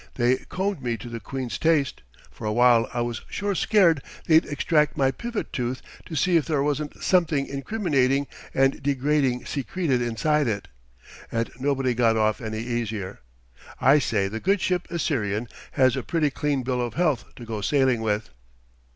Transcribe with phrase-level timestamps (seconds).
[0.15, 2.01] They combed me to the Queen's taste;
[2.31, 6.45] for a while I was sure scared they'd extract my pivot tooth to see if
[6.47, 10.69] there wasn't something incriminating and degrading secreted inside it.
[11.31, 13.19] And nobody got off any easier.
[13.79, 17.61] I say the good ship Assyrian has a pretty clean bill of health to go
[17.61, 18.31] sailing with."